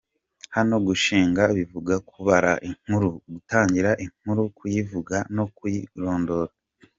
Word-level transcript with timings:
Hano 0.55 0.75
gushinga 0.87 1.43
bivuga 1.57 1.93
kubara 2.09 2.51
inkuru, 2.69 3.09
gutangira 3.33 3.91
inkuru 4.05 4.43
kuyivuga 4.57 5.15
no 5.35 5.45
kuyirondora. 5.55 6.51